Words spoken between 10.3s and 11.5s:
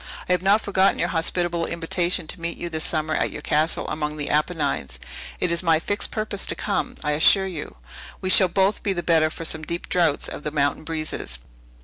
the mountain breezes."